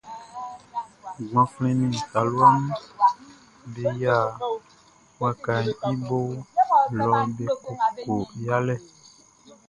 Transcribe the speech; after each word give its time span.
Gbanflɛn 1.25 1.75
nin 1.79 1.93
talua 2.11 2.47
mun 2.63 2.75
be 3.73 3.83
yia 3.99 4.17
wakaʼn 5.19 5.65
i 5.89 5.93
bo 6.05 6.19
lɔ 7.03 7.09
be 7.35 7.43
koko 7.63 8.13
yalɛ. 8.45 8.75